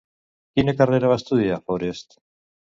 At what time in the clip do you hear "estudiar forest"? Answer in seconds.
1.23-2.21